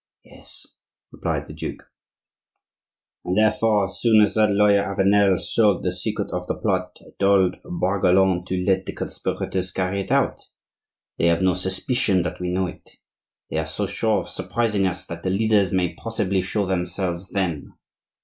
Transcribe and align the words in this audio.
"Yes," 0.23 0.65
replied 1.11 1.45
the 1.45 1.53
duke, 1.53 1.83
"and, 3.23 3.37
therefore, 3.37 3.85
as 3.85 4.01
soon 4.01 4.19
as 4.21 4.33
that 4.33 4.49
lawyer 4.51 4.81
Avenelles 4.81 5.53
sold 5.53 5.83
the 5.83 5.93
secret 5.93 6.31
of 6.31 6.47
the 6.47 6.55
plot, 6.55 6.97
I 7.01 7.11
told 7.19 7.61
Braguelonne 7.63 8.43
to 8.47 8.63
let 8.65 8.87
the 8.87 8.93
conspirators 8.93 9.71
carry 9.71 10.01
it 10.01 10.11
out. 10.11 10.41
They 11.19 11.27
have 11.27 11.43
no 11.43 11.53
suspicion 11.53 12.23
that 12.23 12.39
we 12.41 12.49
know 12.49 12.65
it; 12.65 12.89
they 13.51 13.57
are 13.57 13.67
so 13.67 13.85
sure 13.85 14.17
of 14.21 14.29
surprising 14.29 14.87
us 14.87 15.05
that 15.05 15.21
the 15.21 15.29
leaders 15.29 15.71
may 15.71 15.93
possibly 15.93 16.41
show 16.41 16.65
themselves 16.65 17.29
then. 17.29 17.71